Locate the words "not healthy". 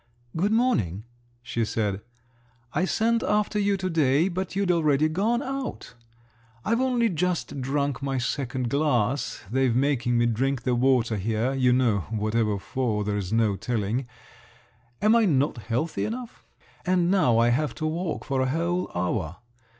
15.25-16.05